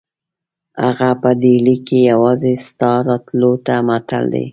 [0.83, 4.45] هغه په ډهلي کې یوازې ستا راتلو ته معطل دی.